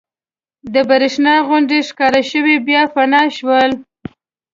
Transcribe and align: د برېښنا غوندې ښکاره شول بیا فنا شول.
د 0.73 0.75
برېښنا 0.89 1.35
غوندې 1.47 1.79
ښکاره 1.89 2.21
شول 2.29 2.51
بیا 2.67 2.81
فنا 2.93 3.23
شول. 3.37 3.71